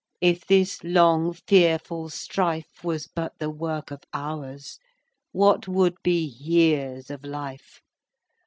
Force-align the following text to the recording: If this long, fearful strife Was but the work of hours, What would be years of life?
If 0.19 0.47
this 0.47 0.83
long, 0.83 1.31
fearful 1.31 2.09
strife 2.09 2.83
Was 2.83 3.05
but 3.07 3.33
the 3.37 3.51
work 3.51 3.91
of 3.91 4.01
hours, 4.13 4.79
What 5.31 5.67
would 5.67 5.97
be 6.01 6.17
years 6.23 7.11
of 7.11 7.23
life? 7.23 7.81